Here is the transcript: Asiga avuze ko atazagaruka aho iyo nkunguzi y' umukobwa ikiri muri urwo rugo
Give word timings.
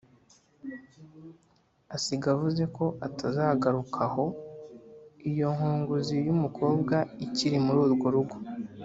Asiga 1.95 2.25
avuze 2.35 2.63
ko 2.75 2.85
atazagaruka 3.07 3.99
aho 4.07 4.25
iyo 5.29 5.47
nkunguzi 5.55 6.15
y' 6.27 6.31
umukobwa 6.35 6.95
ikiri 7.25 7.57
muri 7.65 7.79
urwo 7.87 8.07
rugo 8.15 8.35